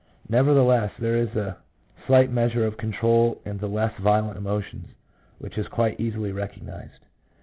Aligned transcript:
Nevertheless 0.27 0.91
there 0.97 1.15
is 1.15 1.35
a 1.35 1.57
slight 2.07 2.31
measure 2.31 2.65
of 2.65 2.75
control 2.75 3.39
in 3.45 3.59
the 3.59 3.67
less 3.67 3.95
violent 3.99 4.35
emotions, 4.35 4.87
which 5.37 5.59
is 5.59 5.67
quite 5.67 5.99
easily 5.99 6.31
recognized. 6.31 7.05